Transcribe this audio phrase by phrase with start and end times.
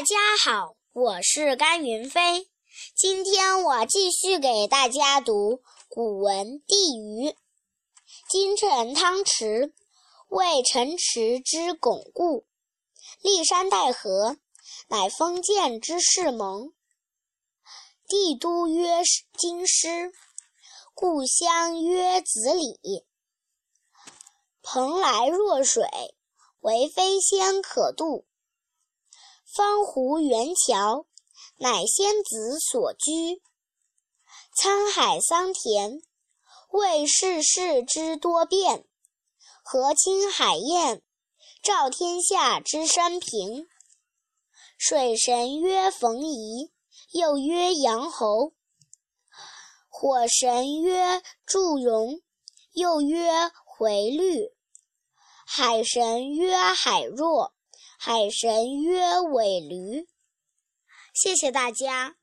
[0.00, 2.48] 大家好，我是甘云飞。
[2.96, 7.28] 今天我继续给大家读古文《地鱼》。
[8.30, 9.74] 金城汤池，
[10.28, 12.46] 为城池之巩固；
[13.20, 14.38] 历山带河，
[14.88, 16.72] 乃封建之势盟。
[18.08, 19.02] 帝都曰
[19.36, 20.14] 京师，
[20.94, 23.04] 故乡曰子里。
[24.62, 25.84] 蓬莱若水，
[26.60, 28.24] 为飞仙可渡。
[29.52, 31.06] 方湖圆桥，
[31.56, 33.42] 乃仙子所居。
[34.56, 36.00] 沧海桑田，
[36.68, 38.84] 为世事之多变；
[39.64, 41.02] 和清海晏，
[41.64, 43.66] 照天下之升平。
[44.78, 46.70] 水神曰冯夷，
[47.10, 48.52] 又曰杨侯；
[49.88, 52.22] 火神曰祝融，
[52.74, 54.52] 又曰回律；
[55.44, 57.52] 海神曰海若。
[58.02, 60.06] 海神约：“尾驴。”
[61.12, 62.16] 谢谢大家。